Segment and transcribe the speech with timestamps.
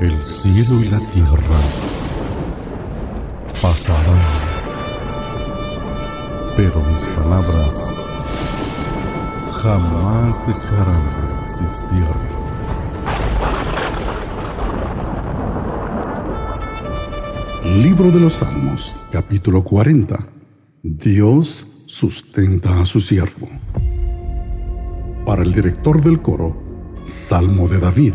[0.00, 1.60] El cielo y la tierra
[3.60, 4.16] pasarán,
[6.56, 7.92] pero mis palabras
[9.62, 12.08] jamás dejarán de existir.
[17.82, 20.16] Libro de los Salmos, capítulo 40.
[20.82, 23.50] Dios sustenta a su siervo.
[25.26, 26.56] Para el director del coro,
[27.04, 28.14] Salmo de David.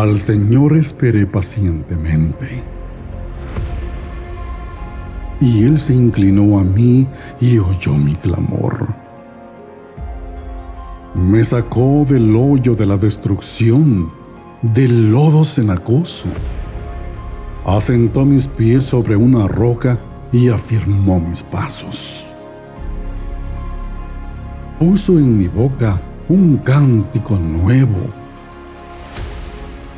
[0.00, 2.62] Al Señor esperé pacientemente.
[5.42, 7.06] Y Él se inclinó a mí
[7.38, 8.94] y oyó mi clamor.
[11.14, 14.10] Me sacó del hoyo de la destrucción,
[14.62, 16.30] del lodo cenagoso.
[17.66, 19.98] Asentó mis pies sobre una roca
[20.32, 22.24] y afirmó mis pasos.
[24.78, 28.19] Puso en mi boca un cántico nuevo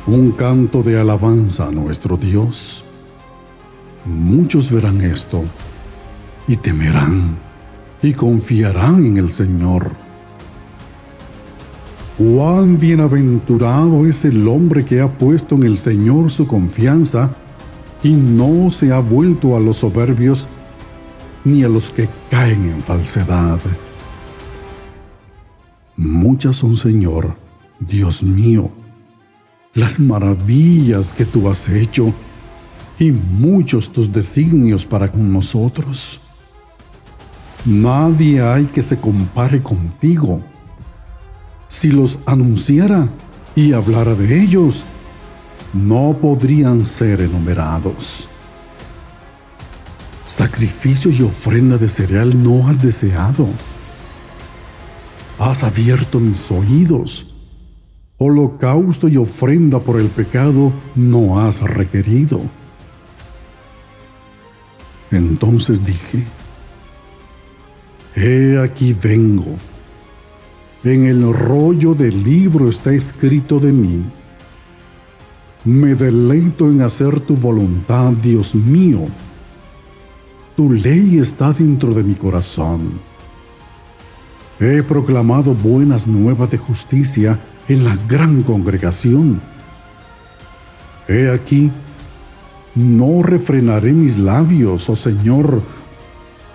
[0.05, 2.83] un canto de alabanza a nuestro Dios.
[4.05, 5.43] Muchos verán esto
[6.47, 7.37] y temerán
[8.01, 9.91] y confiarán en el Señor.
[12.17, 17.31] Cuán bienaventurado es el hombre que ha puesto en el Señor su confianza
[18.03, 20.47] y no se ha vuelto a los soberbios
[21.45, 23.59] ni a los que caen en falsedad.
[25.95, 27.35] Muchas son, Señor,
[27.79, 28.71] Dios mío,
[29.73, 32.13] las maravillas que tú has hecho
[32.99, 36.19] y muchos tus designios para con nosotros.
[37.65, 40.41] Nadie hay que se compare contigo.
[41.67, 43.07] Si los anunciara
[43.55, 44.83] y hablara de ellos,
[45.73, 48.27] no podrían ser enumerados.
[50.23, 53.47] Sacrificio y ofrenda de cereal no has deseado.
[55.39, 57.32] Has abierto mis oídos
[58.23, 62.41] holocausto y ofrenda por el pecado no has requerido.
[65.11, 66.23] Entonces dije,
[68.15, 69.55] He aquí vengo.
[70.83, 74.03] En el rollo del libro está escrito de mí.
[75.65, 79.05] Me deleito en hacer tu voluntad, Dios mío.
[80.55, 82.99] Tu ley está dentro de mi corazón.
[84.59, 89.41] He proclamado buenas nuevas de justicia en la gran congregación.
[91.07, 91.71] He aquí,
[92.75, 95.61] no refrenaré mis labios, oh Señor,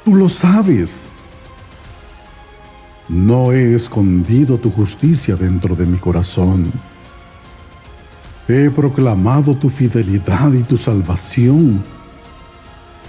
[0.04, 1.10] tú lo sabes.
[3.08, 6.70] No he escondido tu justicia dentro de mi corazón.
[8.47, 11.82] He proclamado tu fidelidad y tu salvación.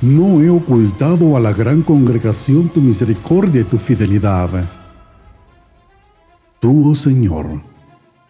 [0.02, 4.50] No he ocultado a la gran congregación tu misericordia y tu fidelidad.
[6.60, 7.62] Tú, oh Señor,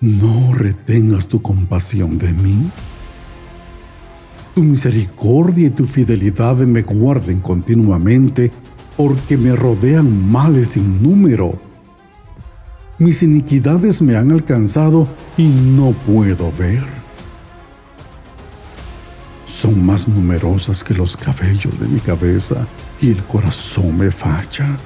[0.02, 2.70] no retengas tu compasión de mí.
[4.56, 8.52] Tu misericordia y tu fidelidad me guarden continuamente,
[8.96, 11.60] porque me rodean males sin número.
[12.98, 15.08] Mis iniquidades me han alcanzado
[15.38, 16.84] y no puedo ver.
[19.46, 22.68] Son más numerosas que los cabellos de mi cabeza
[23.02, 24.78] y el corazón me falla.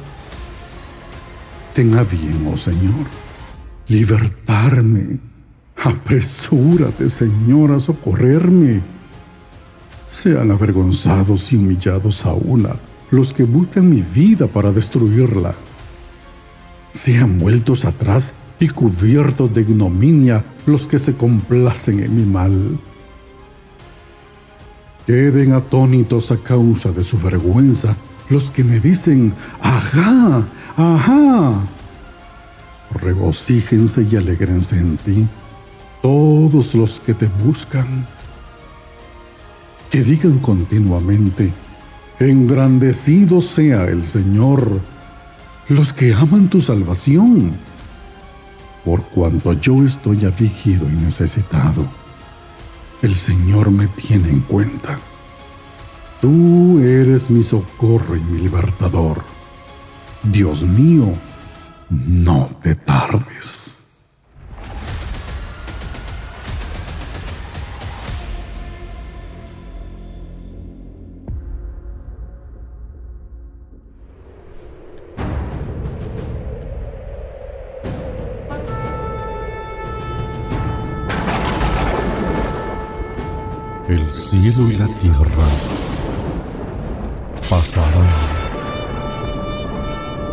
[1.73, 3.23] Tenga bien, oh Señor
[3.87, 5.19] libertarme.
[5.75, 8.81] Apresúrate, Señor, a socorrerme.
[10.07, 12.75] Sean avergonzados y humillados a una
[13.09, 15.53] los que buscan mi vida para destruirla.
[16.91, 22.79] Sean vueltos atrás y cubiertos de ignominia los que se complacen en mi mal.
[25.05, 27.95] Queden atónitos a causa de su vergüenza
[28.29, 31.61] los que me dicen, ajá, ajá
[33.03, 35.27] regocíjense y alegrense en ti
[36.01, 38.05] todos los que te buscan.
[39.89, 41.51] Que digan continuamente,
[42.19, 44.81] engrandecido sea el Señor,
[45.69, 47.53] los que aman tu salvación,
[48.83, 51.85] por cuanto yo estoy afligido y necesitado.
[53.01, 54.99] El Señor me tiene en cuenta.
[56.21, 59.23] Tú eres mi socorro y mi libertador.
[60.23, 61.13] Dios mío,
[61.93, 63.69] no te tardes.
[83.87, 85.47] El cielo y la tierra
[87.49, 88.07] pasarán,